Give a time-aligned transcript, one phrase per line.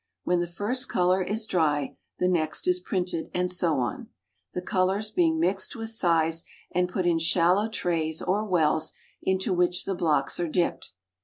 [0.23, 4.09] When the first colour is dry the next is printed, and so on;
[4.51, 9.85] the colours being mixed with size and put in shallow trays or wells, into which
[9.85, 10.93] the blocks are dipped.